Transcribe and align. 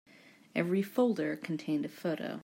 Every 0.55 0.81
folder 0.81 1.35
contained 1.35 1.85
a 1.85 1.87
photo. 1.87 2.39